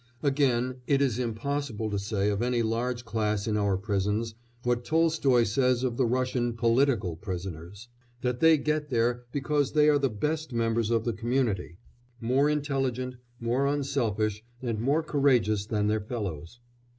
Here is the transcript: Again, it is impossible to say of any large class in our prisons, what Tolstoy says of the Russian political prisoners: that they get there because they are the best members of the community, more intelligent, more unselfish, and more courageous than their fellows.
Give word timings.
Again, 0.23 0.77
it 0.87 0.99
is 0.99 1.19
impossible 1.19 1.91
to 1.91 1.99
say 1.99 2.29
of 2.31 2.41
any 2.41 2.63
large 2.63 3.05
class 3.05 3.45
in 3.47 3.55
our 3.55 3.77
prisons, 3.77 4.33
what 4.63 4.83
Tolstoy 4.83 5.43
says 5.43 5.83
of 5.83 5.95
the 5.95 6.07
Russian 6.07 6.53
political 6.53 7.15
prisoners: 7.15 7.87
that 8.23 8.39
they 8.39 8.57
get 8.57 8.89
there 8.89 9.25
because 9.31 9.73
they 9.73 9.89
are 9.89 9.99
the 9.99 10.09
best 10.09 10.53
members 10.53 10.89
of 10.89 11.05
the 11.05 11.13
community, 11.13 11.77
more 12.19 12.49
intelligent, 12.49 13.17
more 13.39 13.67
unselfish, 13.67 14.43
and 14.59 14.79
more 14.81 15.03
courageous 15.03 15.67
than 15.67 15.85
their 15.85 16.01
fellows. 16.01 16.59